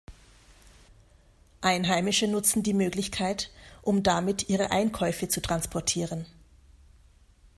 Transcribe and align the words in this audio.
Einheimische 1.61 2.27
nutzen 2.27 2.63
die 2.63 2.73
Möglichkeit, 2.73 3.51
um 3.83 4.01
damit 4.01 4.49
ihre 4.49 4.71
Einkäufe 4.71 5.27
zu 5.27 5.43
transportieren. 5.43 6.25